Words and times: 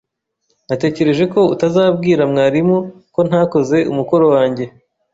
Natekereje 0.67 1.23
ko 1.33 1.39
utazabwira 1.53 2.23
mwarimu 2.31 2.77
ko 3.13 3.19
ntakoze 3.27 3.77
umukoro 3.91 4.25
wanjye. 4.33 4.65